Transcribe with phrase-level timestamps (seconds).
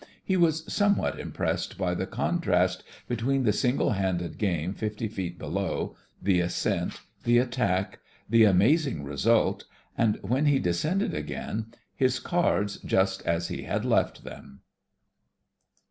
[0.23, 5.95] He was somewhat impressed by the contrast between the single handed game 50 feet below,
[6.19, 12.77] the ascent, the at tack, the amazing result, and when he descended again, his cards
[12.79, 14.61] just as he had left them.